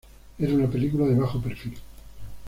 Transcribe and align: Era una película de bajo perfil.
Era 0.39 0.55
una 0.55 0.65
película 0.67 1.05
de 1.05 1.13
bajo 1.13 1.39
perfil. 1.39 1.77